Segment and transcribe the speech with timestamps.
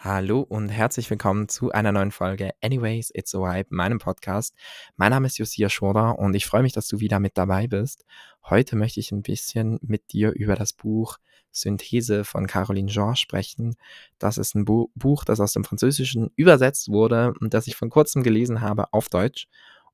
[0.00, 4.54] Hallo und herzlich willkommen zu einer neuen Folge Anyways, It's a Vibe, meinem Podcast.
[4.94, 8.04] Mein Name ist Josia Schoder und ich freue mich, dass du wieder mit dabei bist.
[8.44, 11.18] Heute möchte ich ein bisschen mit dir über das Buch
[11.50, 13.74] Synthese von Caroline Jean sprechen.
[14.20, 17.88] Das ist ein Bu Buch, das aus dem Französischen übersetzt wurde und das ich vor
[17.88, 19.48] kurzem gelesen habe auf Deutsch.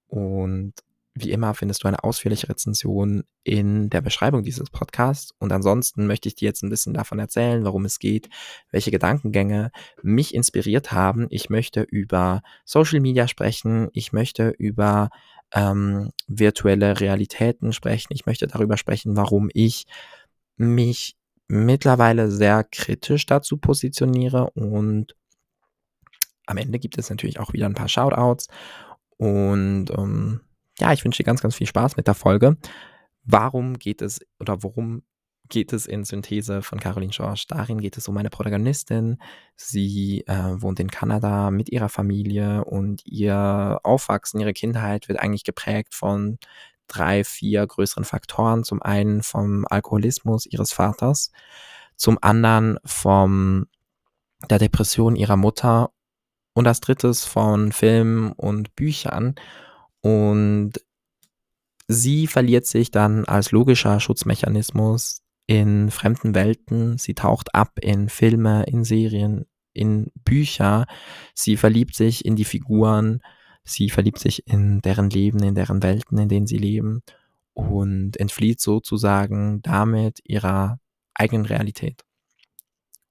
[0.09, 0.75] Und
[1.15, 5.33] wie immer findest du eine ausführliche Rezension in der Beschreibung dieses Podcasts.
[5.39, 8.29] Und ansonsten möchte ich dir jetzt ein bisschen davon erzählen, worum es geht,
[8.73, 9.71] welche Gedankengänge
[10.03, 11.27] mich inspiriert haben.
[11.30, 13.88] Ich möchte über Social Media sprechen.
[13.93, 15.11] Ich möchte über
[15.52, 18.12] ähm, virtuelle Realitäten sprechen.
[18.12, 19.87] Ich möchte darüber sprechen, warum ich
[20.57, 25.15] mich mittlerweile sehr kritisch dazu positioniere und
[26.46, 28.49] am Ende gibt es natürlich auch wieder ein paar Shoutouts
[29.16, 30.41] und ähm,
[30.84, 32.59] ja, ich wünsche dir ganz, ganz viel Spaß mit der Folge.
[33.24, 35.02] Warum geht es oder worum
[35.48, 37.47] geht es in Synthese von Caroline George?
[37.48, 39.16] Darin geht es um eine Protagonistin.
[39.57, 45.45] Sie äh, wohnt in Kanada mit ihrer Familie und ihr Aufwachsen, ihre Kindheit wird eigentlich
[45.45, 46.38] geprägt von
[46.87, 48.62] drei, vier größeren Faktoren.
[48.62, 51.32] Zum einen vom Alkoholismus ihres Vaters,
[51.96, 53.68] zum anderen vom
[54.51, 55.93] der Depression ihrer Mutter
[56.52, 59.35] und als drittes von Filmen und Büchern.
[60.05, 60.73] Und
[61.88, 66.99] sie verliert sich dann als logischer Schutzmechanismus in fremden Welten.
[66.99, 70.84] Sie taucht ab in Filme, in Serien, in Bücher.
[71.34, 73.22] Sie verliebt sich in die Figuren.
[73.65, 77.03] Sie verliebt sich in deren Leben, in deren Welten, in denen sie leben
[77.55, 80.81] und entflieht sozusagen damit ihrer
[81.15, 82.05] eigenen Realität.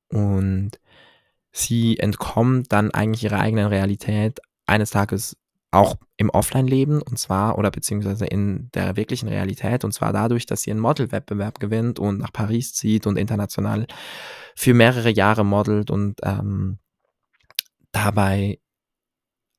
[0.09, 0.73] Und
[1.51, 5.37] sie entkommt dann eigentlich ihrer eigenen Realität eines Tages
[5.73, 10.61] auch im Offline-Leben und zwar oder beziehungsweise in der wirklichen Realität und zwar dadurch, dass
[10.61, 13.87] sie einen Model-Wettbewerb gewinnt und nach Paris zieht und international
[14.55, 16.77] für mehrere Jahre modelt und ähm,
[17.91, 18.59] dabei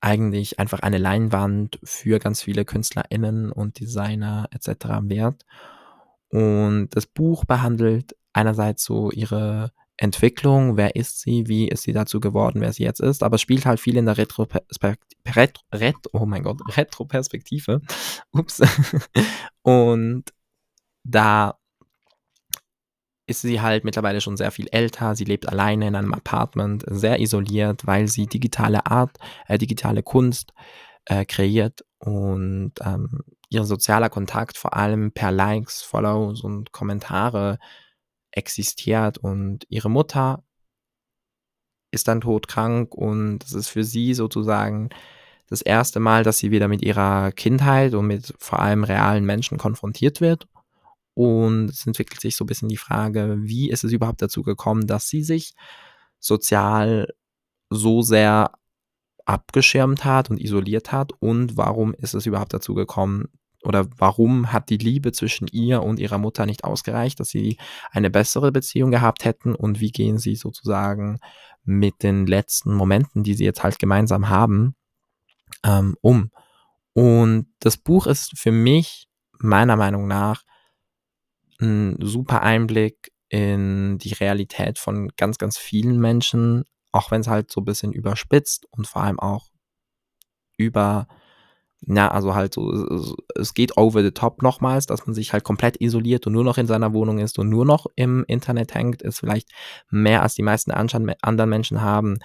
[0.01, 4.87] eigentlich einfach eine Leinwand für ganz viele KünstlerInnen und Designer etc.
[5.05, 5.45] wird.
[6.29, 12.19] Und das Buch behandelt einerseits so ihre Entwicklung, wer ist sie, wie ist sie dazu
[12.21, 14.49] geworden, wer sie jetzt ist, aber spielt halt viel in der Retro,
[14.83, 16.45] Retro, Retro oh mein
[16.77, 17.81] Retroperspektive.
[18.33, 18.61] Ups.
[19.63, 20.25] Und
[21.05, 21.59] da
[23.27, 25.15] ist sie halt mittlerweile schon sehr viel älter.
[25.15, 29.17] Sie lebt alleine in einem Apartment, sehr isoliert, weil sie digitale Art,
[29.47, 30.53] äh, digitale Kunst
[31.07, 37.59] äh, kreiert und ähm, ihr sozialer Kontakt vor allem per Likes, Follows und Kommentare
[38.35, 40.43] existiert und ihre Mutter
[41.91, 44.91] ist dann todkrank und es ist für sie sozusagen
[45.49, 49.59] das erste Mal, dass sie wieder mit ihrer Kindheit und mit vor allem realen Menschen
[49.59, 50.49] konfrontiert wird.
[51.15, 54.87] Und es entwickelt sich so ein bisschen die Frage, wie ist es überhaupt dazu gekommen,
[54.89, 55.55] dass sie sich
[56.19, 57.15] sozial
[57.71, 58.53] so sehr
[59.25, 63.29] abgeschirmt hat und isoliert hat und warum ist es überhaupt dazu gekommen,
[63.65, 67.59] oder warum hat die Liebe zwischen ihr und ihrer Mutter nicht ausgereicht, dass sie
[67.91, 71.19] eine bessere Beziehung gehabt hätten und wie gehen sie sozusagen
[71.65, 74.75] mit den letzten Momenten, die sie jetzt halt gemeinsam haben,
[75.65, 76.31] ähm, um.
[76.93, 79.09] Und das Buch ist für mich
[79.39, 80.43] meiner Meinung nach
[81.61, 87.51] ein super Einblick in die Realität von ganz, ganz vielen Menschen, auch wenn es halt
[87.51, 89.49] so ein bisschen überspitzt und vor allem auch
[90.57, 91.09] über
[91.87, 95.81] ja, also halt so, es geht over the top nochmals, dass man sich halt komplett
[95.81, 99.21] isoliert und nur noch in seiner Wohnung ist und nur noch im Internet hängt, ist
[99.21, 99.51] vielleicht
[99.91, 102.19] mehr als die meisten anderen Menschen haben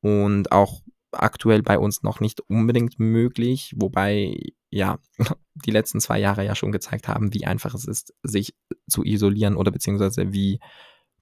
[0.00, 0.80] und auch
[1.12, 4.36] aktuell bei uns noch nicht unbedingt möglich, wobei
[4.70, 4.98] ja
[5.54, 8.54] die letzten zwei Jahre ja schon gezeigt haben, wie einfach es ist, sich
[8.88, 10.60] zu isolieren oder beziehungsweise wie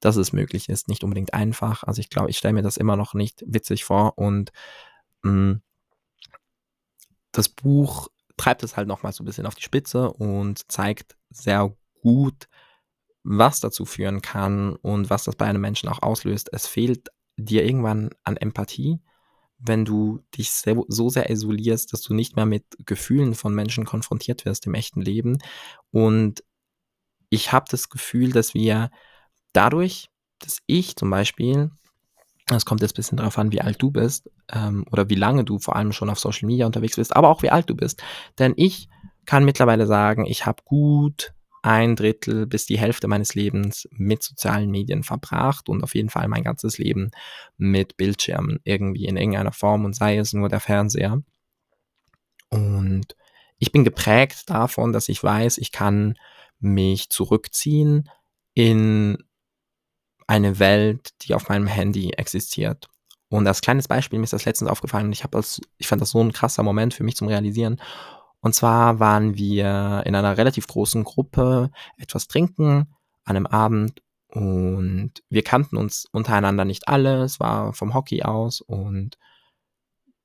[0.01, 1.85] dass es möglich ist, nicht unbedingt einfach.
[1.85, 4.51] Also ich glaube, ich stelle mir das immer noch nicht witzig vor und
[5.23, 5.63] mh, mm,
[7.33, 11.75] das Buch treibt es halt nochmal so ein bisschen auf die Spitze und zeigt sehr
[12.03, 12.49] gut,
[13.25, 16.51] was dazu führen kann und was das bei einem Menschen auch auslöst.
[16.53, 19.01] Es fehlt dir irgendwann an Empathie,
[19.59, 24.45] wenn du dich so sehr isolierst, dass du nicht mehr mit Gefühlen von Menschen konfrontiert
[24.45, 25.39] wirst im echten Leben.
[25.93, 26.43] Und
[27.31, 28.91] ich habe das Gefühl, dass wir
[29.53, 30.09] dadurch,
[30.41, 31.71] dass ich zum Beispiel
[32.57, 35.45] es kommt jetzt ein bisschen darauf an, wie alt du bist ähm, oder wie lange
[35.45, 38.03] du vor allem schon auf Social Media unterwegs bist, aber auch wie alt du bist.
[38.39, 38.89] Denn ich
[39.27, 41.33] kann mittlerweile sagen, ich habe gut
[41.63, 46.27] ein Drittel bis die Hälfte meines Lebens mit sozialen Medien verbracht und auf jeden Fall
[46.27, 47.13] mein ganzes Leben
[47.57, 51.23] mit Bildschirmen irgendwie in irgendeiner Form und sei es nur der Fernseher.
[52.51, 53.17] Und
[53.59, 56.19] ich bin geprägt davon, dass ich weiß, ich kann
[56.59, 58.11] mich zurückziehen
[58.55, 59.19] in
[60.33, 62.89] eine Welt, die auf meinem Handy existiert.
[63.29, 66.23] Und als kleines Beispiel, mir ist das letztens aufgefallen ich, das, ich fand das so
[66.23, 67.81] ein krasser Moment für mich zum Realisieren.
[68.41, 72.95] Und zwar waren wir in einer relativ großen Gruppe etwas trinken
[73.25, 77.23] an einem Abend und wir kannten uns untereinander nicht alle.
[77.23, 79.19] Es war vom Hockey aus und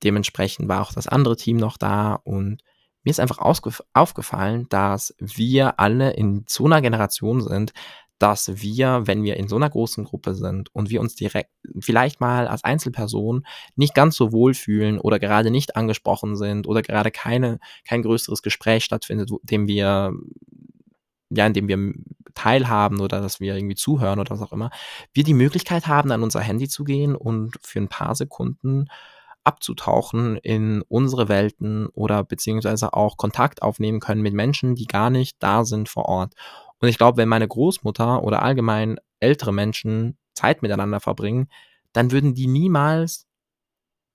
[0.04, 2.64] dementsprechend war auch das andere Team noch da und
[3.04, 7.74] mir ist einfach aufgefallen, dass wir alle in so einer Generation sind,
[8.20, 12.20] dass wir, wenn wir in so einer großen Gruppe sind und wir uns direkt vielleicht
[12.20, 17.12] mal als Einzelperson nicht ganz so wohl fühlen oder gerade nicht angesprochen sind oder gerade
[17.12, 20.14] keine, kein größeres Gespräch stattfindet, dem wir,
[21.30, 21.94] ja, in dem wir
[22.34, 24.72] teilhaben oder dass wir irgendwie zuhören oder was auch immer,
[25.14, 28.88] wir die Möglichkeit haben, an unser Handy zu gehen und für ein paar Sekunden
[29.44, 35.38] abzutauchen in unsere Welten oder beziehungsweise auch Kontakt aufnehmen können mit Menschen, die gar nicht
[35.40, 36.34] da sind vor Ort.
[36.80, 41.48] Und ich glaube, wenn meine Großmutter oder allgemein ältere Menschen Zeit miteinander verbringen,
[41.94, 43.28] dann würden die niemals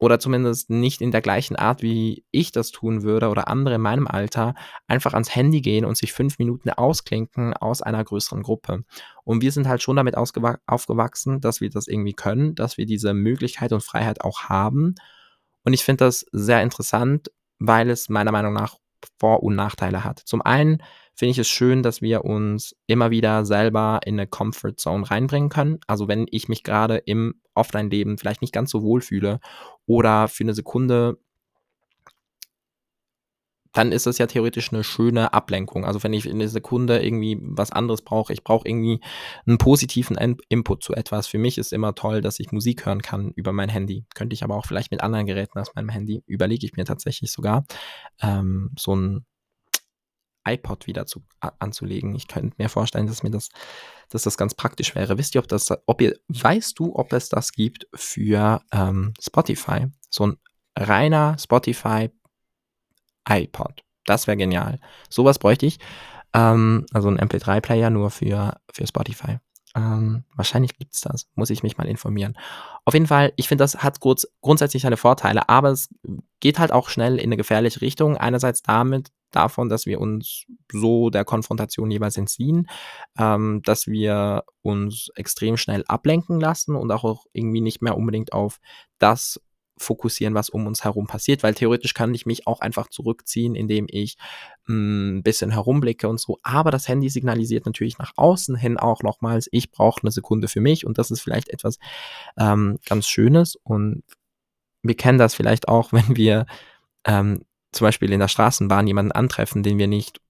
[0.02, 3.80] oder zumindest nicht in der gleichen Art, wie ich das tun würde oder andere in
[3.80, 4.56] meinem Alter,
[4.88, 8.82] einfach ans Handy gehen und sich fünf Minuten ausklinken aus einer größeren Gruppe.
[9.22, 13.14] Und wir sind halt schon damit aufgewachsen, dass wir das irgendwie können, dass wir diese
[13.14, 14.96] Möglichkeit und Freiheit auch haben.
[15.62, 17.30] Und ich finde das sehr interessant,
[17.60, 18.78] weil es meiner Meinung nach
[19.20, 20.18] Vor- und Nachteile hat.
[20.18, 20.82] Zum einen
[21.14, 25.48] finde ich es schön, dass wir uns immer wieder selber in eine Comfort Zone reinbringen
[25.48, 25.78] können.
[25.86, 29.40] Also wenn ich mich gerade im Offline-Leben vielleicht nicht ganz so wohl fühle
[29.86, 31.18] oder für eine Sekunde
[33.72, 35.84] dann ist es ja theoretisch eine schöne Ablenkung.
[35.84, 39.00] Also wenn ich in einer Sekunde irgendwie was anderes brauche, ich brauche irgendwie
[39.46, 40.16] einen positiven
[40.48, 41.26] Input zu etwas.
[41.26, 44.04] Für mich ist immer toll, dass ich Musik hören kann über mein Handy.
[44.14, 47.32] Könnte ich aber auch vielleicht mit anderen Geräten als meinem Handy, überlege ich mir tatsächlich
[47.32, 47.64] sogar,
[48.20, 49.24] ähm, so ein
[50.44, 52.14] iPod wieder zu, anzulegen.
[52.14, 53.48] Ich könnte mir vorstellen, dass mir das,
[54.08, 55.18] dass das ganz praktisch wäre.
[55.18, 59.86] Wisst ihr, ob das, ob ihr, weißt du, ob es das gibt für ähm, Spotify?
[60.10, 60.36] So ein
[60.76, 62.10] reiner Spotify
[63.28, 63.82] iPod.
[64.04, 64.80] Das wäre genial.
[65.08, 65.78] Sowas bräuchte ich.
[66.34, 69.38] Ähm, also ein MP3-Player nur für, für Spotify.
[69.74, 71.28] Ähm, wahrscheinlich gibt's das.
[71.34, 72.36] Muss ich mich mal informieren.
[72.84, 75.88] Auf jeden Fall, ich finde, das hat kurz, grundsätzlich seine Vorteile, aber es
[76.40, 78.16] geht halt auch schnell in eine gefährliche Richtung.
[78.16, 82.68] Einerseits damit, davon, dass wir uns so der Konfrontation jeweils entziehen,
[83.18, 88.60] ähm, dass wir uns extrem schnell ablenken lassen und auch irgendwie nicht mehr unbedingt auf
[88.98, 89.40] das
[89.82, 93.86] fokussieren, was um uns herum passiert, weil theoretisch kann ich mich auch einfach zurückziehen, indem
[93.88, 94.16] ich
[94.68, 96.38] ein hm, bisschen herumblicke und so.
[96.42, 100.60] Aber das Handy signalisiert natürlich nach außen hin auch nochmals, ich brauche eine Sekunde für
[100.60, 100.86] mich.
[100.86, 101.78] Und das ist vielleicht etwas
[102.38, 103.56] ähm, ganz Schönes.
[103.56, 104.04] Und
[104.82, 106.46] wir kennen das vielleicht auch, wenn wir
[107.04, 110.20] ähm, zum Beispiel in der Straßenbahn jemanden antreffen, den wir nicht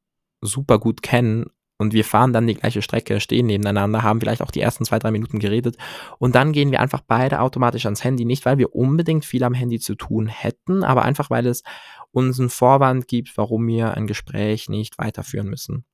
[0.41, 1.47] super gut kennen
[1.83, 5.01] und wir fahren dann die gleiche Strecke, stehen nebeneinander, haben vielleicht auch die ersten zwei,
[5.01, 5.77] drei Minuten geredet
[6.19, 8.25] und dann gehen wir einfach beide automatisch ans Handy.
[8.25, 11.65] Nicht, weil wir unbedingt viel am Handy zu tun hätten, aber einfach, weil es
[12.13, 15.85] uns einen Vorwand gibt, warum wir ein Gespräch nicht weiterführen müssen.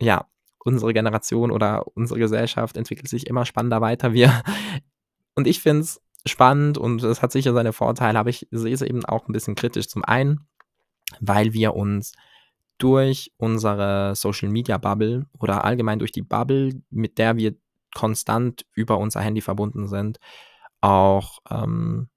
[0.00, 0.26] Ja,
[0.58, 4.14] unsere Generation oder unsere Gesellschaft entwickelt sich immer spannender weiter.
[4.14, 4.42] Wir
[5.34, 8.82] und ich finde es spannend und es hat sicher seine Vorteile, aber ich sehe es
[8.82, 9.88] eben auch ein bisschen kritisch.
[9.88, 10.46] Zum einen,
[11.20, 12.12] weil wir uns
[12.78, 17.54] durch unsere Social Media Bubble oder allgemein durch die Bubble, mit der wir
[17.94, 20.18] konstant über unser Handy verbunden sind,
[20.80, 22.08] auch ähm,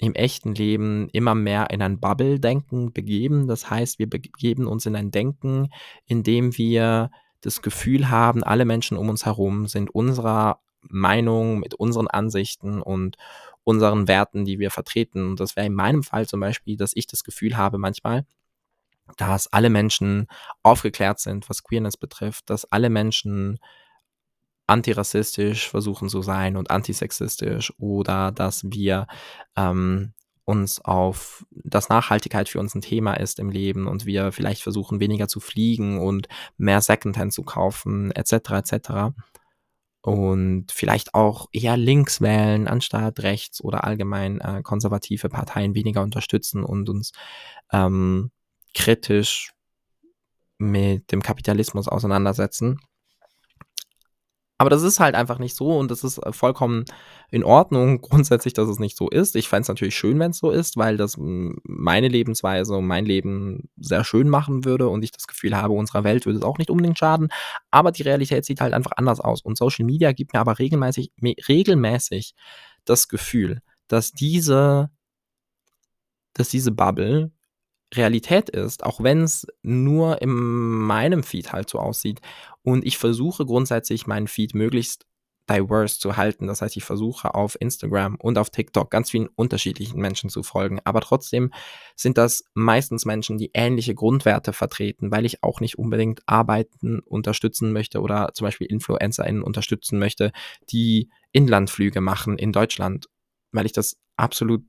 [0.00, 3.46] im echten Leben immer mehr in ein Bubble-Denken begeben.
[3.46, 5.68] Das heißt, wir begeben uns in ein Denken,
[6.06, 7.10] in dem wir
[7.42, 13.16] das Gefühl haben, alle Menschen um uns herum sind unserer Meinung, mit unseren Ansichten und
[13.64, 15.30] unseren Werten, die wir vertreten.
[15.30, 18.24] Und das wäre in meinem Fall zum Beispiel, dass ich das Gefühl habe manchmal,
[19.16, 20.26] dass alle Menschen
[20.62, 23.58] aufgeklärt sind, was Queerness betrifft, dass alle Menschen
[24.66, 29.08] antirassistisch versuchen zu sein und antisexistisch oder dass wir
[29.56, 30.12] ähm,
[30.44, 35.00] uns auf, dass Nachhaltigkeit für uns ein Thema ist im Leben und wir vielleicht versuchen
[35.00, 38.32] weniger zu fliegen und mehr Secondhand zu kaufen, etc.
[38.50, 38.90] etc.
[40.02, 46.64] Und vielleicht auch eher links wählen anstatt rechts oder allgemein äh, konservative Parteien weniger unterstützen
[46.64, 47.12] und uns
[47.70, 48.30] ähm,
[48.74, 49.52] kritisch
[50.58, 52.80] mit dem Kapitalismus auseinandersetzen.
[54.60, 56.84] Aber das ist halt einfach nicht so und das ist äh, vollkommen
[57.30, 59.34] in Ordnung grundsätzlich, dass es nicht so ist.
[59.34, 63.06] Ich fände es natürlich schön, wenn es so ist, weil das meine Lebensweise und mein
[63.06, 66.58] Leben sehr schön machen würde und ich das Gefühl habe, unserer Welt würde es auch
[66.58, 67.28] nicht unbedingt schaden.
[67.70, 69.40] Aber die Realität sieht halt einfach anders aus.
[69.40, 71.10] Und Social Media gibt mir aber regelmäßig,
[71.48, 72.34] regelmäßig
[72.84, 74.90] das Gefühl, dass diese,
[76.34, 77.32] dass diese Bubble
[77.94, 82.20] Realität ist, auch wenn es nur in meinem Feed halt so aussieht.
[82.62, 85.06] Und ich versuche grundsätzlich meinen Feed möglichst
[85.50, 86.46] diverse zu halten.
[86.46, 90.78] Das heißt, ich versuche auf Instagram und auf TikTok ganz vielen unterschiedlichen Menschen zu folgen.
[90.84, 91.52] Aber trotzdem
[91.96, 97.72] sind das meistens Menschen, die ähnliche Grundwerte vertreten, weil ich auch nicht unbedingt Arbeiten unterstützen
[97.72, 100.32] möchte oder zum Beispiel InfluencerInnen unterstützen möchte,
[100.70, 103.06] die Inlandflüge machen in Deutschland,
[103.52, 104.62] weil ich das absolut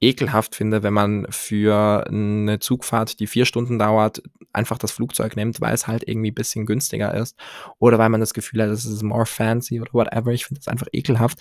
[0.00, 5.60] ekelhaft finde, wenn man für eine Zugfahrt, die vier Stunden dauert, einfach das Flugzeug nimmt,
[5.60, 7.36] weil es halt irgendwie ein bisschen günstiger ist
[7.78, 10.32] oder weil man das Gefühl hat, es ist more fancy oder whatever.
[10.32, 11.38] Ich finde das einfach ekelhaft.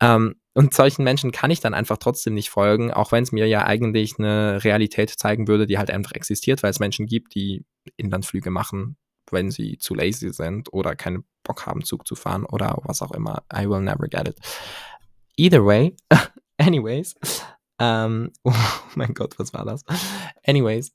[0.00, 3.46] Ähm, und solchen Menschen kann ich dann einfach trotzdem nicht folgen, auch wenn es mir
[3.46, 7.64] ja eigentlich eine Realität zeigen würde, die halt einfach existiert, weil es Menschen gibt, die
[7.96, 8.96] Inlandsflüge machen,
[9.30, 13.12] wenn sie zu lazy sind oder keinen Bock haben, Zug zu fahren oder was auch
[13.12, 13.44] immer.
[13.54, 14.36] I will never get it.
[15.36, 15.94] Either way,
[16.58, 17.14] anyways,
[17.80, 18.52] ähm, oh
[18.94, 19.84] mein Gott, was war das?
[20.44, 20.92] Anyways,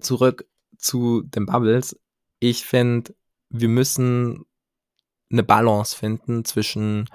[0.00, 1.98] zurück zu den Bubbles.
[2.38, 3.14] Ich finde,
[3.50, 4.44] wir müssen
[5.30, 7.08] eine Balance finden zwischen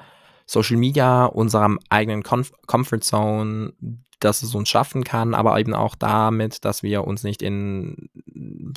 [0.46, 3.74] Social Media, unserem eigenen Comf Comfort Zone,
[4.20, 8.10] dass es uns schaffen kann, aber eben auch damit, dass wir uns nicht in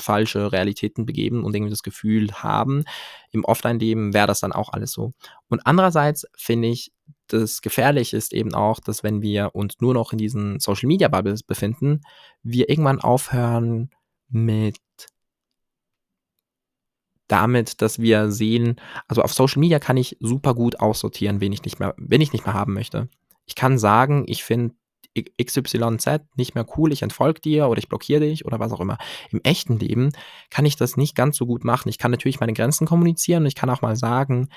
[0.01, 2.83] falsche Realitäten begeben und irgendwie das Gefühl haben,
[3.31, 5.13] im Offline-Leben wäre das dann auch alles so.
[5.49, 6.91] Und andererseits finde ich,
[7.27, 11.07] das gefährlich ist eben auch, dass wenn wir uns nur noch in diesen Social Media
[11.07, 12.01] Bubbles befinden,
[12.43, 13.89] wir irgendwann aufhören
[14.29, 14.77] mit
[17.27, 21.63] damit, dass wir sehen, also auf Social Media kann ich super gut aussortieren, wen ich
[21.63, 23.09] nicht mehr, wen ich nicht mehr haben möchte.
[23.45, 24.75] Ich kann sagen, ich finde
[25.41, 28.97] XYZ nicht mehr cool, ich entfolge dir oder ich blockiere dich oder was auch immer.
[29.31, 30.11] Im echten Leben
[30.49, 31.89] kann ich das nicht ganz so gut machen.
[31.89, 34.49] Ich kann natürlich meine Grenzen kommunizieren und ich kann auch mal sagen,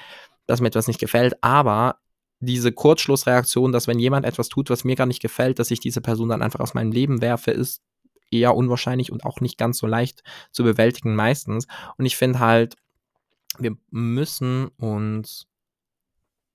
[0.46, 1.96] dass mir etwas nicht gefällt, aber
[2.40, 6.00] diese Kurzschlussreaktion, dass wenn jemand etwas tut, was mir gar nicht gefällt, dass ich diese
[6.00, 7.82] Person dann einfach aus meinem Leben werfe, ist
[8.30, 11.66] eher unwahrscheinlich und auch nicht ganz so leicht zu bewältigen meistens.
[11.98, 12.76] Und ich finde halt,
[13.58, 15.46] wir müssen uns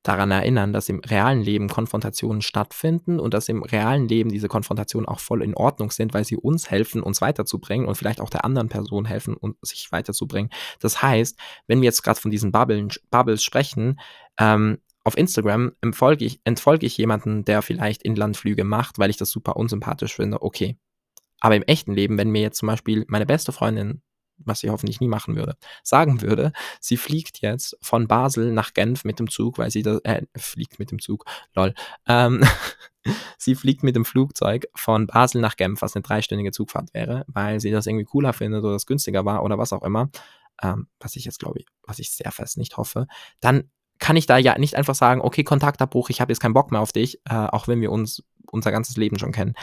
[0.08, 5.08] daran erinnern, dass im realen Leben Konfrontationen stattfinden und dass im realen Leben diese Konfrontationen
[5.08, 8.46] auch voll in Ordnung sind, weil sie uns helfen, uns weiterzubringen und vielleicht auch der
[8.46, 10.52] anderen Person helfen, um sich weiterzubringen.
[10.80, 14.00] Das heißt, wenn wir jetzt gerade von diesen Bubbles sprechen,
[14.38, 19.30] ähm, auf Instagram entfolge ich, entfolge ich jemanden, der vielleicht Inlandflüge macht, weil ich das
[19.30, 20.78] super unsympathisch finde, okay.
[21.40, 24.02] Aber im echten Leben, wenn mir jetzt zum Beispiel meine beste Freundin
[24.38, 29.06] was sie hoffentlich nie machen würde, sagen würde, sie fliegt jetzt von Basel nach Genf
[29.06, 31.74] mit dem Zug, weil sie da, äh, fliegt mit dem Zug, lol,
[32.08, 32.44] ähm,
[33.38, 37.60] sie fliegt mit dem Flugzeug von Basel nach Genf, was eine dreistündige Zugfahrt wäre, weil
[37.60, 40.10] sie das irgendwie cooler findet oder es günstiger war oder was auch immer,
[40.62, 43.08] ähm, was ich jetzt glaube was ich sehr fest nicht hoffe,
[43.40, 46.72] dann kann ich da ja nicht einfach sagen, okay, Kontaktabbruch, ich habe jetzt keinen Bock
[46.72, 49.56] mehr auf dich, äh, auch wenn wir uns unser ganzes Leben schon kennen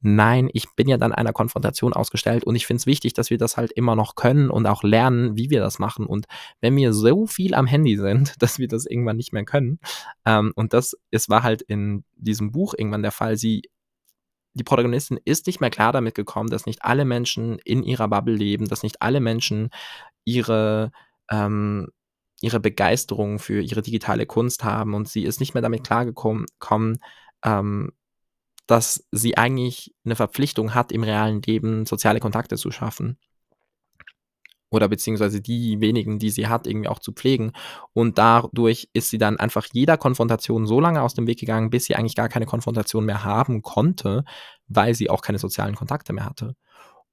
[0.00, 3.38] nein, ich bin ja dann einer Konfrontation ausgestellt und ich finde es wichtig, dass wir
[3.38, 6.06] das halt immer noch können und auch lernen, wie wir das machen.
[6.06, 6.26] Und
[6.60, 9.78] wenn wir so viel am Handy sind, dass wir das irgendwann nicht mehr können,
[10.24, 13.62] ähm, und das, es war halt in diesem Buch irgendwann der Fall, sie
[14.54, 18.34] die Protagonistin ist nicht mehr klar damit gekommen, dass nicht alle Menschen in ihrer Bubble
[18.34, 19.70] leben, dass nicht alle Menschen
[20.24, 20.90] ihre,
[21.30, 21.86] ähm,
[22.40, 26.46] ihre Begeisterung für ihre digitale Kunst haben und sie ist nicht mehr damit klargekommen,
[27.44, 27.92] ähm,
[28.66, 33.18] dass sie eigentlich eine Verpflichtung hat, im realen Leben soziale Kontakte zu schaffen.
[34.70, 37.52] Oder beziehungsweise die wenigen, die sie hat, irgendwie auch zu pflegen.
[37.92, 41.86] Und dadurch ist sie dann einfach jeder Konfrontation so lange aus dem Weg gegangen, bis
[41.86, 44.24] sie eigentlich gar keine Konfrontation mehr haben konnte,
[44.68, 46.54] weil sie auch keine sozialen Kontakte mehr hatte.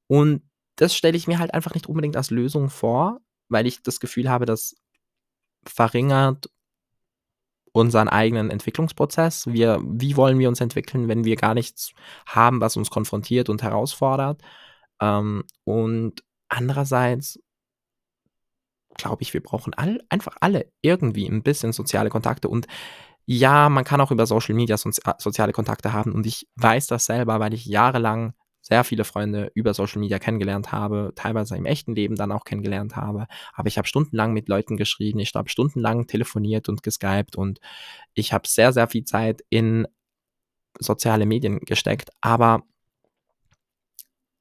[0.06, 0.44] Und
[0.76, 3.20] das stelle ich mir halt einfach nicht unbedingt als Lösung vor,
[3.50, 4.76] weil ich das Gefühl habe, das
[5.70, 6.50] verringert
[7.72, 9.48] unseren eigenen Entwicklungsprozess.
[9.48, 11.92] Wir, wie wollen wir uns entwickeln, wenn wir gar nichts
[12.26, 14.42] haben, was uns konfrontiert und herausfordert?
[15.00, 17.40] Ähm, und andererseits
[18.98, 22.68] glaube ich, wir brauchen all, einfach alle irgendwie ein bisschen soziale Kontakte und
[23.26, 27.06] ja, man kann auch über Social Media so, soziale Kontakte haben und ich weiß das
[27.06, 28.34] selber, weil ich jahrelang
[28.68, 32.98] sehr viele Freunde über Social Media kennengelernt habe, teilweise im echten Leben dann auch kennengelernt
[32.98, 33.28] habe.
[33.54, 37.60] Aber ich habe stundenlang mit Leuten geschrieben, ich habe stundenlang telefoniert und geskypt und
[38.14, 39.88] ich habe sehr, sehr viel Zeit in
[40.80, 42.10] soziale Medien gesteckt.
[42.20, 42.64] Aber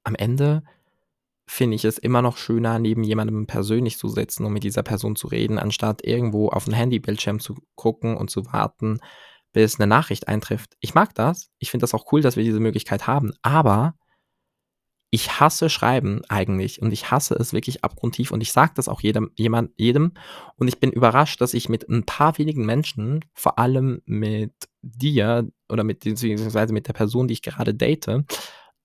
[0.03, 0.63] am Ende
[1.49, 5.15] finde ich es immer noch schöner, neben jemandem persönlich zu sitzen und mit dieser Person
[5.15, 8.99] zu reden, anstatt irgendwo auf ein Handybildschirm zu gucken und zu warten,
[9.53, 10.75] bis eine Nachricht eintrifft.
[10.81, 11.49] Ich mag das.
[11.59, 13.31] Ich finde das auch cool, dass wir diese Möglichkeit haben.
[13.41, 13.95] Aber
[15.09, 19.01] ich hasse Schreiben eigentlich und ich hasse es wirklich abgrundtief und ich sage das auch
[19.01, 20.13] jedem, jemand, jedem
[20.57, 25.49] und ich bin überrascht, dass ich mit ein paar wenigen Menschen, vor allem mit dir
[25.69, 28.25] oder mit, beziehungsweise mit der Person, die ich gerade date,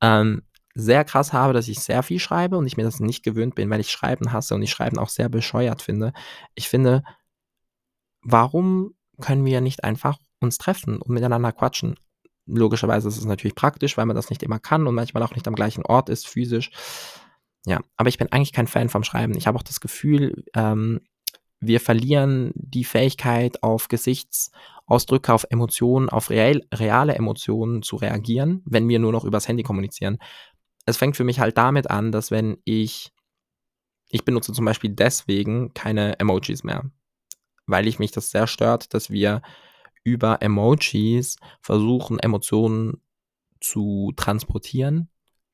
[0.01, 0.43] ähm,
[0.75, 3.69] sehr krass habe, dass ich sehr viel schreibe und ich mir das nicht gewöhnt bin,
[3.69, 6.13] weil ich Schreiben hasse und ich Schreiben auch sehr bescheuert finde.
[6.55, 7.03] Ich finde,
[8.23, 11.97] warum können wir nicht einfach uns treffen und miteinander quatschen?
[12.47, 15.47] Logischerweise ist es natürlich praktisch, weil man das nicht immer kann und manchmal auch nicht
[15.47, 16.71] am gleichen Ort ist, physisch.
[17.65, 19.37] Ja, aber ich bin eigentlich kein Fan vom Schreiben.
[19.37, 21.01] Ich habe auch das Gefühl, ähm,
[21.61, 28.89] wir verlieren die Fähigkeit, auf Gesichtsausdrücke, auf Emotionen, auf real, reale Emotionen zu reagieren, wenn
[28.89, 30.19] wir nur noch übers Handy kommunizieren.
[30.87, 33.13] Es fängt für mich halt damit an, dass wenn ich,
[34.09, 36.91] ich benutze zum Beispiel deswegen keine Emojis mehr,
[37.67, 39.41] weil ich mich das sehr stört, dass wir
[40.05, 43.01] über Emojis versuchen, Emotionen
[43.61, 45.09] zu transportieren.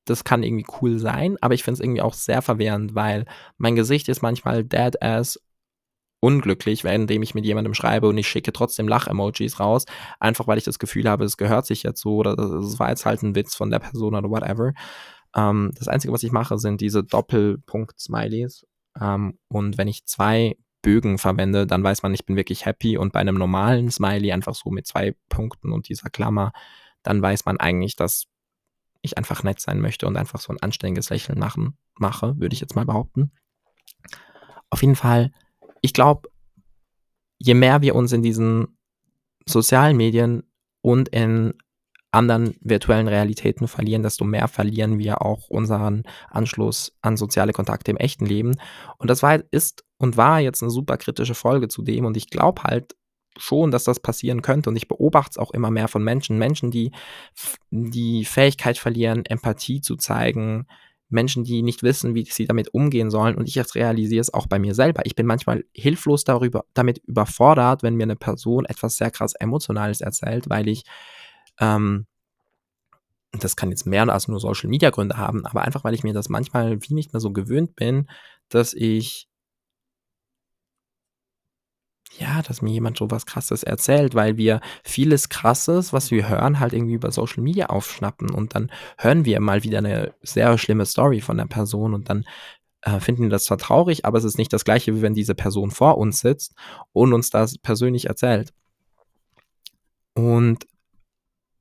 [0.04, 3.26] Das kann irgendwie cool sein, aber ich finde es irgendwie auch sehr verwirrend, weil
[3.58, 5.38] mein Gesicht ist manchmal dead ass
[6.20, 9.84] unglücklich, indem ich mit jemandem schreibe und ich schicke trotzdem Lach-Emojis raus,
[10.18, 13.06] einfach weil ich das Gefühl habe, es gehört sich jetzt so oder es war jetzt
[13.06, 14.72] halt ein Witz von der Person oder whatever.
[15.36, 18.66] Ähm, das Einzige, was ich mache, sind diese Doppelpunkt-Smileys.
[19.00, 22.96] Ähm, und wenn ich zwei Bögen verwende, dann weiß man, ich bin wirklich happy.
[22.96, 26.52] Und bei einem normalen Smiley einfach so mit zwei Punkten und dieser Klammer,
[27.02, 28.26] dann weiß man eigentlich, dass
[29.02, 32.60] ich einfach nett sein möchte und einfach so ein anständiges Lächeln machen, mache, würde ich
[32.60, 33.32] jetzt mal behaupten.
[34.70, 35.32] Auf jeden Fall,
[35.80, 36.28] ich glaube,
[37.38, 38.76] je mehr wir uns in diesen
[39.46, 40.42] sozialen Medien
[40.82, 41.54] und in
[42.10, 47.96] anderen virtuellen Realitäten verlieren, desto mehr verlieren wir auch unseren Anschluss an soziale Kontakte im
[47.96, 48.56] echten Leben.
[48.96, 52.04] Und das war, ist und war jetzt eine super kritische Folge zu dem.
[52.04, 52.96] Und ich glaube halt
[53.36, 54.70] schon, dass das passieren könnte.
[54.70, 56.38] Und ich beobachte es auch immer mehr von Menschen.
[56.38, 56.92] Menschen, die
[57.70, 60.66] die Fähigkeit verlieren, Empathie zu zeigen.
[61.08, 63.36] Menschen, die nicht wissen, wie sie damit umgehen sollen.
[63.36, 65.06] Und ich jetzt realisiere es auch bei mir selber.
[65.06, 70.00] Ich bin manchmal hilflos darüber, damit überfordert, wenn mir eine Person etwas sehr krass Emotionales
[70.00, 70.84] erzählt, weil ich
[71.60, 72.06] ähm,
[73.32, 76.14] das kann jetzt mehr als nur Social Media Gründe haben, aber einfach weil ich mir
[76.14, 78.08] das manchmal wie nicht mehr so gewöhnt bin,
[78.48, 79.28] dass ich
[82.16, 86.58] ja, dass mir jemand so was krasses erzählt, weil wir vieles krasses, was wir hören,
[86.58, 90.86] halt irgendwie über Social Media aufschnappen und dann hören wir mal wieder eine sehr schlimme
[90.86, 92.24] Story von der Person und dann
[92.82, 95.34] äh, finden wir das zwar traurig, aber es ist nicht das gleiche, wie wenn diese
[95.34, 96.54] Person vor uns sitzt
[96.92, 98.52] und uns das persönlich erzählt.
[100.14, 100.66] Und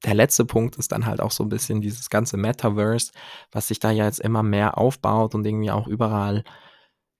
[0.05, 3.11] der letzte Punkt ist dann halt auch so ein bisschen dieses ganze Metaverse,
[3.51, 6.43] was sich da ja jetzt immer mehr aufbaut und irgendwie auch überall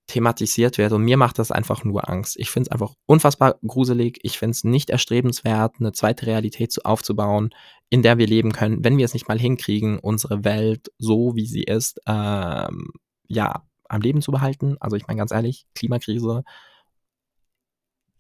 [0.07, 0.93] thematisiert wird.
[0.93, 2.37] Und mir macht das einfach nur Angst.
[2.39, 4.19] Ich finde es einfach unfassbar gruselig.
[4.23, 7.49] Ich finde es nicht erstrebenswert, eine zweite Realität zu, aufzubauen,
[7.89, 11.45] in der wir leben können, wenn wir es nicht mal hinkriegen, unsere Welt so, wie
[11.45, 12.87] sie ist, ähm,
[13.27, 14.77] ja, am Leben zu behalten.
[14.79, 16.43] Also ich meine ganz ehrlich, Klimakrise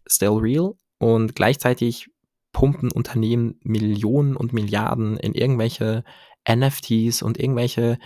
[0.05, 2.09] still real und gleichzeitig
[2.51, 6.03] pumpen Unternehmen Millionen und Milliarden in irgendwelche
[6.49, 7.97] NFTs und irgendwelche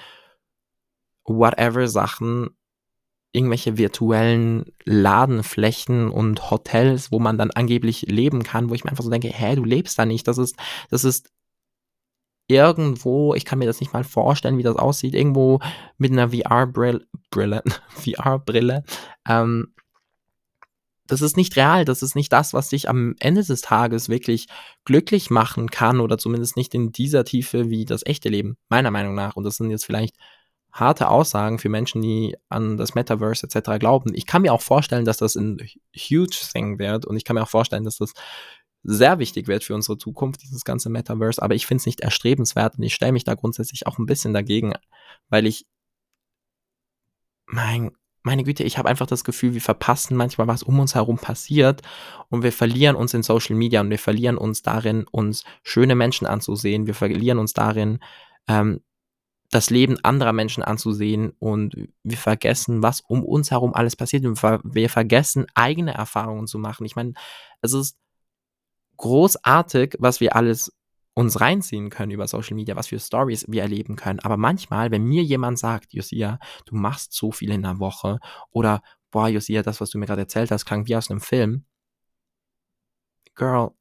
[1.24, 2.50] whatever Sachen,
[3.34, 9.04] irgendwelche virtuellen Ladenflächen und Hotels, wo man dann angeblich leben kann, wo ich mir einfach
[9.04, 10.28] so denke, hä, du lebst da nicht.
[10.28, 10.56] Das ist,
[10.90, 11.30] das ist
[12.48, 15.60] irgendwo, ich kann mir das nicht mal vorstellen, wie das aussieht, irgendwo
[15.98, 18.84] mit einer VR-Brille, Brille, VR-Brille,
[19.28, 19.74] ähm,
[21.12, 24.48] das ist nicht real, das ist nicht das, was dich am Ende des Tages wirklich
[24.86, 29.14] glücklich machen kann oder zumindest nicht in dieser Tiefe wie das echte Leben, meiner Meinung
[29.14, 29.36] nach.
[29.36, 30.16] Und das sind jetzt vielleicht
[30.72, 33.80] harte Aussagen für Menschen, die an das Metaverse etc.
[33.80, 34.14] glauben.
[34.14, 35.58] Ich kann mir auch vorstellen, dass das ein
[35.96, 38.14] huge thing wird und ich kann mir auch vorstellen, dass das
[38.84, 42.78] sehr wichtig wird für unsere Zukunft, dieses ganze Metaverse, aber ich finde es nicht erstrebenswert
[42.78, 44.74] und ich stelle mich da grundsätzlich auch ein bisschen dagegen,
[45.30, 45.66] weil ich
[47.46, 47.92] mein
[48.24, 51.82] meine Güte, ich habe einfach das Gefühl, wir verpassen manchmal, was um uns herum passiert
[52.30, 56.28] und wir verlieren uns in Social Media und wir verlieren uns darin, uns schöne Menschen
[56.28, 56.86] anzusehen.
[56.86, 58.00] Wir verlieren uns darin,
[58.48, 58.82] ähm,
[59.52, 64.26] das Leben anderer Menschen anzusehen und wir vergessen, was um uns herum alles passiert.
[64.26, 66.86] Und wir vergessen, eigene Erfahrungen zu machen.
[66.86, 67.14] Ich meine,
[67.62, 67.98] es ist
[68.98, 70.72] großartig, was wir alles
[71.14, 74.20] uns reinziehen können über Social Media, was für Stories wir erleben können.
[74.22, 78.20] Aber manchmal, wenn mir jemand sagt, Josia, du machst so viel in der Woche
[78.52, 81.66] oder boah, Josia, das, was du mir gerade erzählt hast, klang wie aus einem Film.
[83.36, 83.72] Girl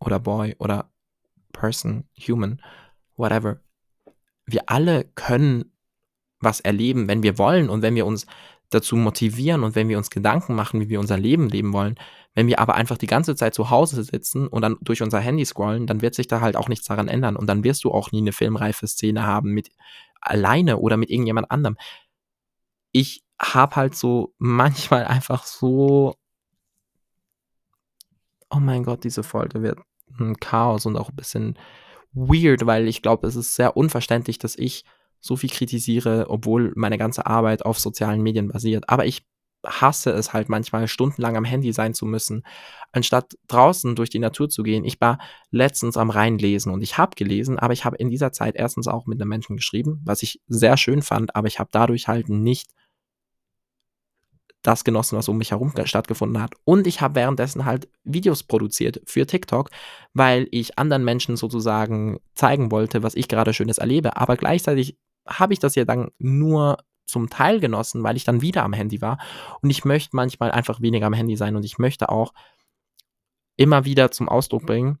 [0.00, 0.90] oder Boy oder
[1.52, 2.60] Person, Human,
[3.16, 3.60] whatever.
[4.52, 5.72] Wir alle können
[6.40, 8.26] was erleben, wenn wir wollen und wenn wir uns
[8.70, 11.96] dazu motivieren und wenn wir uns Gedanken machen, wie wir unser Leben leben wollen.
[12.34, 15.44] Wenn wir aber einfach die ganze Zeit zu Hause sitzen und dann durch unser Handy
[15.44, 18.12] scrollen, dann wird sich da halt auch nichts daran ändern und dann wirst du auch
[18.12, 19.70] nie eine filmreife Szene haben mit
[20.20, 21.76] alleine oder mit irgendjemand anderem.
[22.92, 26.16] Ich habe halt so manchmal einfach so
[28.54, 29.78] Oh mein Gott, diese Folge wird
[30.20, 31.58] ein Chaos und auch ein bisschen
[32.12, 34.84] weird, weil ich glaube, es ist sehr unverständlich, dass ich
[35.20, 38.88] so viel kritisiere, obwohl meine ganze Arbeit auf sozialen Medien basiert.
[38.88, 39.24] Aber ich
[39.64, 42.44] hasse es halt manchmal, stundenlang am Handy sein zu müssen,
[42.90, 44.84] anstatt draußen durch die Natur zu gehen.
[44.84, 45.18] Ich war
[45.50, 48.88] letztens am Rhein lesen und ich habe gelesen, aber ich habe in dieser Zeit erstens
[48.88, 52.28] auch mit einem Menschen geschrieben, was ich sehr schön fand, aber ich habe dadurch halt
[52.28, 52.72] nicht
[54.62, 56.54] das genossen, was um mich herum stattgefunden hat.
[56.64, 59.70] Und ich habe währenddessen halt Videos produziert für TikTok,
[60.14, 64.16] weil ich anderen Menschen sozusagen zeigen wollte, was ich gerade Schönes erlebe.
[64.16, 64.96] Aber gleichzeitig
[65.26, 69.00] habe ich das ja dann nur zum Teil genossen, weil ich dann wieder am Handy
[69.00, 69.18] war.
[69.60, 72.32] Und ich möchte manchmal einfach weniger am Handy sein und ich möchte auch
[73.56, 74.98] immer wieder zum Ausdruck bringen,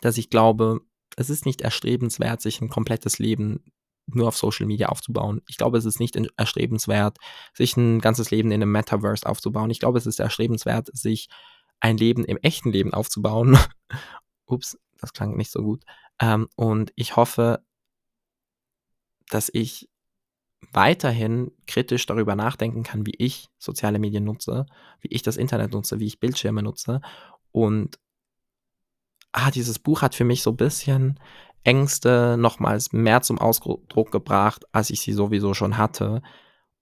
[0.00, 0.80] dass ich glaube,
[1.16, 3.62] es ist nicht erstrebenswert, sich ein komplettes Leben
[4.06, 5.40] nur auf Social Media aufzubauen.
[5.48, 7.18] Ich glaube, es ist nicht erstrebenswert,
[7.54, 9.70] sich ein ganzes Leben in einem Metaverse aufzubauen.
[9.70, 11.28] Ich glaube, es ist erstrebenswert, sich
[11.80, 13.58] ein Leben im echten Leben aufzubauen.
[14.46, 15.84] Ups, das klang nicht so gut.
[16.20, 17.64] Ähm, und ich hoffe,
[19.28, 19.88] dass ich
[20.72, 24.66] weiterhin kritisch darüber nachdenken kann, wie ich soziale Medien nutze,
[25.00, 27.00] wie ich das Internet nutze, wie ich Bildschirme nutze.
[27.50, 27.98] Und
[29.32, 31.18] ah, dieses Buch hat für mich so ein bisschen
[31.64, 36.22] Ängste nochmals mehr zum Ausdruck gebracht, als ich sie sowieso schon hatte.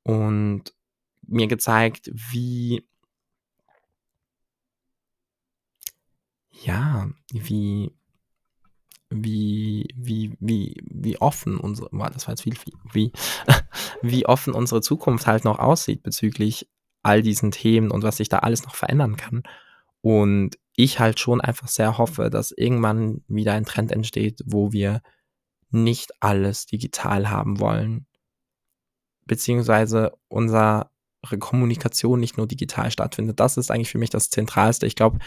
[0.02, 0.74] Und
[1.26, 2.86] mir gezeigt, wie,
[6.50, 7.94] ja, wie,
[9.10, 12.54] wie, wie, wie, wie offen unsere, das war jetzt viel,
[12.92, 13.12] wie,
[14.02, 16.68] wie offen unsere Zukunft halt noch aussieht bezüglich
[17.02, 19.42] all diesen Themen und was sich da alles noch verändern kann.
[20.02, 25.02] Und ich halt schon einfach sehr hoffe, dass irgendwann wieder ein Trend entsteht, wo wir
[25.70, 28.06] nicht alles digital haben wollen,
[29.26, 30.90] beziehungsweise unsere
[31.38, 33.40] Kommunikation nicht nur digital stattfindet.
[33.40, 34.86] Das ist eigentlich für mich das Zentralste.
[34.86, 35.18] Ich glaube,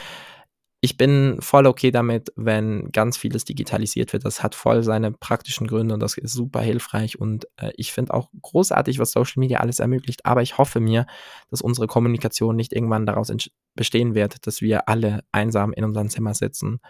[0.84, 4.26] ich bin voll okay damit, wenn ganz vieles digitalisiert wird.
[4.26, 7.18] Das hat voll seine praktischen Gründe und das ist super hilfreich.
[7.18, 10.26] Und äh, ich finde auch großartig, was Social Media alles ermöglicht.
[10.26, 11.06] Aber ich hoffe mir,
[11.50, 13.32] dass unsere Kommunikation nicht irgendwann daraus
[13.76, 16.82] bestehen wird, dass wir alle einsam in unserem Zimmer sitzen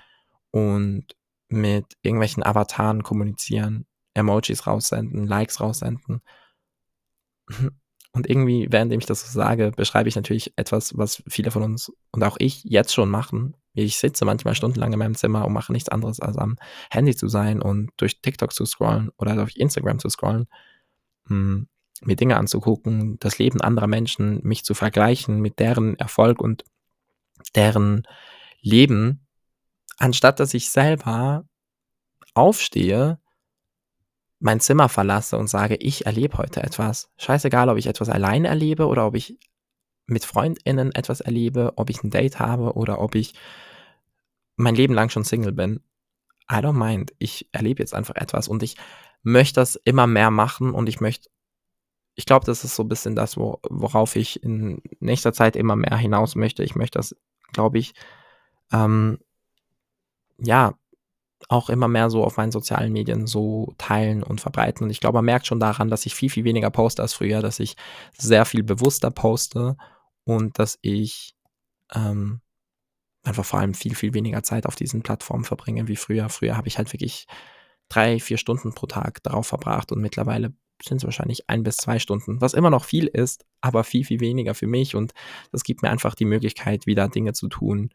[0.49, 1.05] und
[1.49, 6.23] mit irgendwelchen Avataren kommunizieren, Emojis raussenden, Likes raussenden.
[8.15, 11.91] Und irgendwie, während ich das so sage, beschreibe ich natürlich etwas, was viele von uns
[12.11, 13.55] und auch ich jetzt schon machen.
[13.73, 16.57] Ich sitze manchmal stundenlang in meinem Zimmer und mache nichts anderes, als am
[16.91, 20.47] Handy zu sein und durch TikTok zu scrollen oder durch Instagram zu scrollen,
[21.27, 21.67] hm,
[22.01, 26.63] mir Dinge anzugucken, das Leben anderer Menschen, mich zu vergleichen mit deren Erfolg und
[27.55, 28.03] deren
[28.61, 29.25] Leben,
[29.97, 31.45] anstatt dass ich selber
[32.35, 33.19] aufstehe
[34.43, 37.09] mein Zimmer verlasse und sage, ich erlebe heute etwas.
[37.17, 39.37] Scheißegal, ob ich etwas allein erlebe oder ob ich
[40.05, 43.33] mit FreundInnen etwas erlebe, ob ich ein Date habe oder ob ich
[44.55, 45.81] mein Leben lang schon Single bin.
[46.51, 47.13] I don't mind.
[47.19, 48.75] Ich erlebe jetzt einfach etwas und ich
[49.23, 51.29] möchte das immer mehr machen und ich möchte,
[52.15, 55.97] ich glaube, das ist so ein bisschen das, worauf ich in nächster Zeit immer mehr
[55.97, 56.63] hinaus möchte.
[56.63, 57.15] Ich möchte das,
[57.53, 57.93] glaube ich,
[58.71, 59.19] ähm,
[60.37, 60.73] ja,
[61.49, 64.83] auch immer mehr so auf meinen sozialen Medien so teilen und verbreiten.
[64.85, 67.41] Und ich glaube, man merkt schon daran, dass ich viel, viel weniger poste als früher,
[67.41, 67.75] dass ich
[68.17, 69.77] sehr viel bewusster poste
[70.25, 71.35] und dass ich
[71.93, 72.41] ähm,
[73.23, 76.29] einfach vor allem viel, viel weniger Zeit auf diesen Plattformen verbringe wie früher.
[76.29, 77.25] Früher habe ich halt wirklich
[77.89, 81.99] drei, vier Stunden pro Tag darauf verbracht und mittlerweile sind es wahrscheinlich ein bis zwei
[81.99, 85.13] Stunden, was immer noch viel ist, aber viel, viel weniger für mich und
[85.51, 87.89] das gibt mir einfach die Möglichkeit, wieder Dinge zu tun,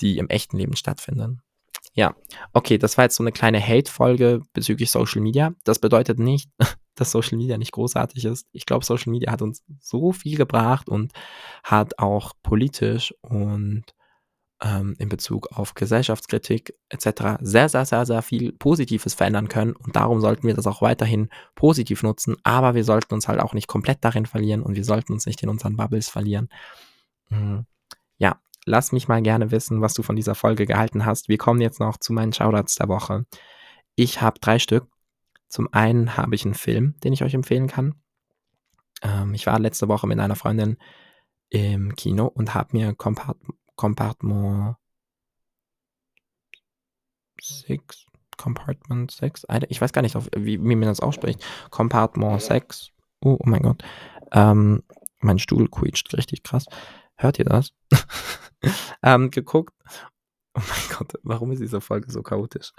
[0.00, 1.42] die im echten Leben stattfinden.
[1.94, 2.14] Ja,
[2.52, 5.52] okay, das war jetzt so eine kleine Hate-Folge bezüglich Social Media.
[5.64, 6.50] Das bedeutet nicht,
[6.94, 8.46] dass Social Media nicht großartig ist.
[8.52, 11.12] Ich glaube, Social Media hat uns so viel gebracht und
[11.64, 13.84] hat auch politisch und
[14.62, 17.38] ähm, in Bezug auf Gesellschaftskritik etc.
[17.40, 19.72] sehr, sehr, sehr, sehr viel Positives verändern können.
[19.72, 22.36] Und darum sollten wir das auch weiterhin positiv nutzen.
[22.42, 25.42] Aber wir sollten uns halt auch nicht komplett darin verlieren und wir sollten uns nicht
[25.42, 26.48] in unseren Bubbles verlieren.
[27.28, 27.66] Mhm.
[28.68, 31.30] Lass mich mal gerne wissen, was du von dieser Folge gehalten hast.
[31.30, 33.24] Wir kommen jetzt noch zu meinen Shoutouts der Woche.
[33.94, 34.86] Ich habe drei Stück.
[35.48, 37.94] Zum einen habe ich einen Film, den ich euch empfehlen kann.
[39.02, 40.76] Ähm, ich war letzte Woche mit einer Freundin
[41.48, 43.38] im Kino und habe mir Compart
[43.74, 44.76] Compartment
[47.40, 51.42] 6, Compartment 6, ich weiß gar nicht, wie, wie man das ausspricht.
[51.70, 53.82] Compartment 6, oh, oh mein Gott.
[54.32, 54.82] Ähm,
[55.20, 56.66] mein Stuhl quietscht richtig krass.
[57.18, 57.72] Hört ihr das?
[59.02, 59.74] ähm, geguckt.
[60.54, 62.72] Oh mein Gott, warum ist diese Folge so chaotisch?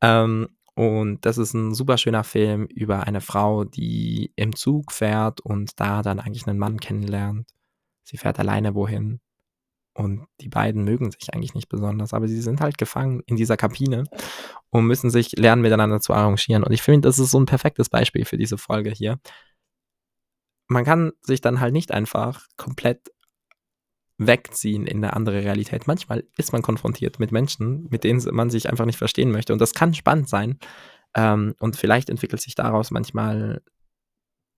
[0.00, 5.40] Ähm, und das ist ein super schöner Film über eine Frau, die im Zug fährt
[5.40, 7.48] und da dann eigentlich einen Mann kennenlernt.
[8.04, 9.20] Sie fährt alleine wohin.
[9.92, 13.56] Und die beiden mögen sich eigentlich nicht besonders, aber sie sind halt gefangen in dieser
[13.56, 14.04] Kabine
[14.70, 16.62] und müssen sich lernen, miteinander zu arrangieren.
[16.62, 19.18] Und ich finde, das ist so ein perfektes Beispiel für diese Folge hier.
[20.68, 23.10] man kann sich dann halt nicht einfach komplett
[24.18, 25.86] wegziehen in eine andere Realität.
[25.86, 29.52] Manchmal ist man konfrontiert mit Menschen, mit denen man sich einfach nicht verstehen möchte.
[29.52, 30.58] Und das kann spannend sein.
[31.14, 33.62] Ähm, und vielleicht entwickelt sich daraus manchmal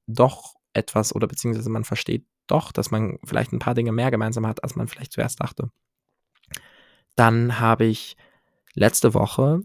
[0.06, 4.46] doch etwas oder beziehungsweise man versteht doch, dass man vielleicht ein paar Dinge mehr gemeinsam
[4.46, 5.70] hat, als man vielleicht zuerst dachte.
[7.14, 8.16] Dann habe ich
[8.74, 9.60] letzte Woche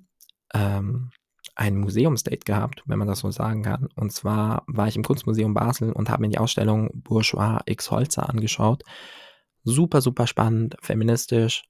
[0.54, 1.12] ähm,
[1.56, 3.88] ein Museumsdate gehabt, wenn man das so sagen kann.
[3.96, 8.30] Und zwar war ich im Kunstmuseum Basel und habe mir die Ausstellung Bourgeois X Holzer
[8.30, 8.84] angeschaut.
[9.66, 11.64] Super, super spannend, feministisch,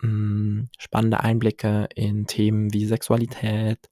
[0.00, 3.90] mh, hm, spannende Einblicke in Themen wie Sexualität,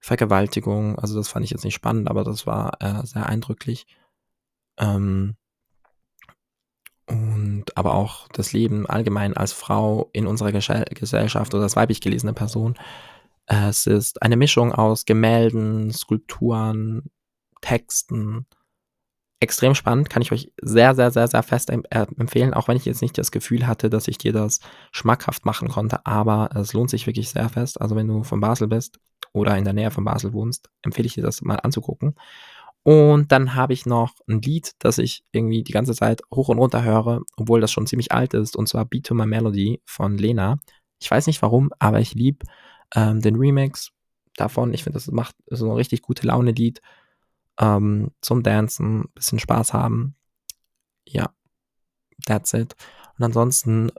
[0.00, 0.98] Vergewaltigung.
[0.98, 3.86] Also das fand ich jetzt nicht spannend, aber das war äh, sehr eindrücklich.
[4.78, 5.36] Ähm,
[7.06, 12.34] und aber auch das Leben allgemein als Frau in unserer Gesellschaft oder als weiblich gelesene
[12.34, 12.78] Person.
[13.46, 17.10] Es ist eine Mischung aus Gemälden, Skulpturen,
[17.60, 18.46] Texten.
[19.42, 22.84] Extrem spannend, kann ich euch sehr, sehr, sehr, sehr fest äh, empfehlen, auch wenn ich
[22.84, 24.60] jetzt nicht das Gefühl hatte, dass ich dir das
[24.92, 27.80] schmackhaft machen konnte, aber es lohnt sich wirklich sehr fest.
[27.80, 29.00] Also wenn du von Basel bist
[29.32, 32.14] oder in der Nähe von Basel wohnst, empfehle ich dir das mal anzugucken.
[32.82, 36.58] Und dann habe ich noch ein Lied, das ich irgendwie die ganze Zeit hoch und
[36.58, 40.16] runter höre, obwohl das schon ziemlich alt ist, und zwar Beat to My Melody von
[40.16, 40.58] Lena.
[40.98, 42.44] Ich weiß nicht warum, aber ich liebe
[42.94, 43.90] ähm, den Remix
[44.36, 44.72] davon.
[44.74, 46.80] Ich finde, das macht so ein richtig gute Laune-Lied
[47.60, 50.16] ähm, zum Dancen, bisschen Spaß haben.
[51.04, 51.30] Ja,
[52.26, 52.74] that's it.
[53.18, 53.92] Und ansonsten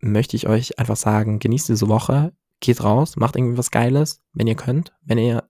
[0.00, 4.46] möchte ich euch einfach sagen, genießt diese Woche, geht raus, macht irgendwie was Geiles, wenn
[4.46, 4.92] ihr könnt.
[5.02, 5.48] Wenn ihr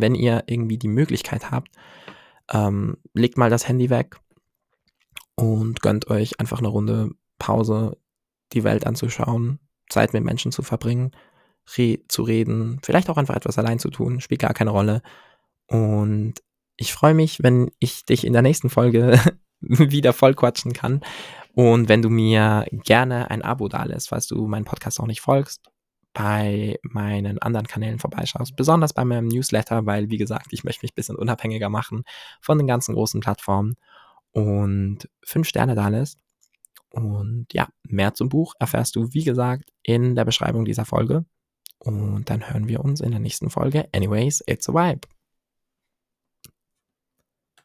[0.00, 1.70] wenn ihr irgendwie die Möglichkeit habt,
[2.52, 4.18] ähm, legt mal das Handy weg
[5.34, 7.96] und gönnt euch einfach eine Runde Pause,
[8.52, 11.10] die Welt anzuschauen, Zeit mit Menschen zu verbringen,
[11.76, 15.02] re zu reden, vielleicht auch einfach etwas allein zu tun, spielt gar keine Rolle.
[15.66, 16.34] Und
[16.76, 19.18] ich freue mich, wenn ich dich in der nächsten Folge
[19.60, 21.00] wieder voll quatschen kann.
[21.54, 25.22] Und wenn du mir gerne ein Abo da lässt, falls du meinen Podcast noch nicht
[25.22, 25.62] folgst,
[26.12, 30.92] bei meinen anderen Kanälen vorbeischaust, besonders bei meinem Newsletter, weil, wie gesagt, ich möchte mich
[30.92, 32.04] ein bisschen unabhängiger machen
[32.40, 33.74] von den ganzen großen Plattformen
[34.32, 36.18] und fünf Sterne da lässt.
[36.90, 41.24] Und ja, mehr zum Buch erfährst du, wie gesagt, in der Beschreibung dieser Folge.
[41.78, 43.86] Und dann hören wir uns in der nächsten Folge.
[43.92, 45.06] Anyways, it's a vibe.